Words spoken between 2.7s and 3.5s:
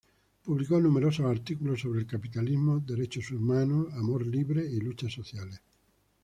derechos